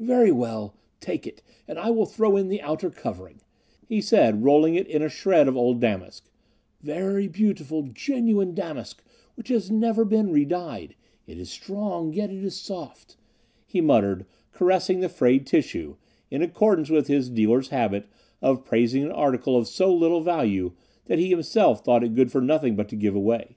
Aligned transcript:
"Very 0.00 0.32
well, 0.32 0.74
take 0.98 1.24
it, 1.24 1.40
and 1.68 1.78
I 1.78 1.90
will 1.90 2.04
throw 2.04 2.36
in 2.36 2.48
the 2.48 2.60
outer 2.62 2.90
covering," 2.90 3.40
he 3.86 4.00
said, 4.00 4.42
rolling 4.42 4.74
it 4.74 4.88
in 4.88 5.02
a 5.02 5.08
shred 5.08 5.46
of 5.46 5.56
old 5.56 5.80
damask 5.80 6.28
"very 6.80 7.28
beautiful, 7.28 7.84
genuine 7.84 8.56
damask, 8.56 9.04
which 9.36 9.50
has 9.50 9.70
never 9.70 10.04
been 10.04 10.32
redyed; 10.32 10.96
it 11.28 11.38
is 11.38 11.48
strong, 11.50 12.12
yet 12.12 12.28
it 12.28 12.42
is 12.42 12.58
soft," 12.60 13.16
he 13.66 13.80
muttered, 13.80 14.26
caressing 14.50 14.98
the 14.98 15.08
frayed 15.08 15.46
tissue, 15.46 15.94
in 16.28 16.42
accordance 16.42 16.90
with 16.90 17.06
his 17.06 17.30
dealer's 17.30 17.68
habit 17.68 18.06
of 18.42 18.64
praising 18.64 19.04
an 19.04 19.12
article 19.12 19.56
of 19.56 19.68
so 19.68 19.94
little 19.94 20.20
value, 20.22 20.72
that 21.04 21.20
he 21.20 21.28
himself 21.28 21.84
thought 21.84 22.02
it 22.02 22.16
good 22.16 22.32
for 22.32 22.40
nothing 22.40 22.74
but 22.74 22.88
to 22.88 22.96
give 22.96 23.14
away. 23.14 23.54